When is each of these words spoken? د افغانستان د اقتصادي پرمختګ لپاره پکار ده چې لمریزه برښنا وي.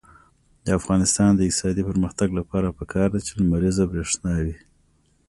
د 0.65 0.67
افغانستان 0.79 1.29
د 1.35 1.41
اقتصادي 1.47 1.83
پرمختګ 1.89 2.29
لپاره 2.39 2.75
پکار 2.79 3.07
ده 3.13 3.19
چې 3.25 3.31
لمریزه 3.39 3.83
برښنا 3.93 4.33
وي. 4.45 4.57